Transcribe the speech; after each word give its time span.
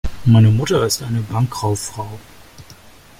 Meine 0.25 0.49
Mutter 0.49 0.81
ist 0.83 1.03
eine 1.03 1.19
Bankkauffrau. 1.21 2.09